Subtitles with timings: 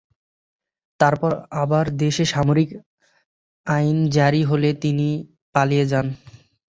[0.99, 1.31] তারপর
[1.61, 2.69] আবারো দেশে সামরিক
[3.67, 5.07] আইন জারি হলে তিনি
[5.55, 6.07] পালিয়ে যান।